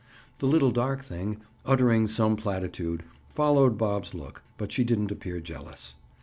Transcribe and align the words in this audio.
The 0.39 0.47
little 0.47 0.71
dark 0.71 1.03
thing, 1.03 1.41
uttering 1.63 2.07
some 2.07 2.35
platitude, 2.35 3.03
followed 3.29 3.77
Bob's 3.77 4.15
look, 4.15 4.41
but 4.57 4.71
she 4.71 4.83
didn't 4.83 5.11
appear 5.11 5.39
jealous. 5.39 5.95